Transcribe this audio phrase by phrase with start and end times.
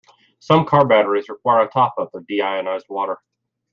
[0.39, 3.19] Some Car batteries require a top-up of deionized water.